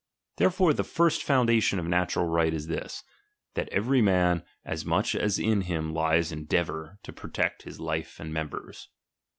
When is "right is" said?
2.25-2.65